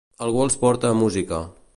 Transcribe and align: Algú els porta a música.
Algú 0.27 0.39
els 0.45 0.57
porta 0.63 0.89
a 0.93 0.97
música. 1.03 1.43